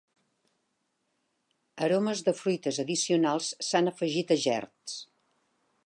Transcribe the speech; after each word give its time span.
Aromes 1.87 2.25
de 2.29 2.35
fruites 2.39 2.81
addicionals 2.85 3.53
s'han 3.69 3.93
afegit 3.93 4.35
a 4.39 4.41
gerds. 4.47 4.99